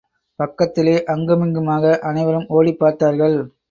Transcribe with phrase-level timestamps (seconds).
[0.35, 3.53] பக்கத்திலே அங்குமிங்குமாக அனைவரும் ஓடிப் பார்த்தார்கள்.